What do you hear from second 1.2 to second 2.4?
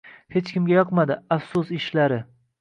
afsus ishlari.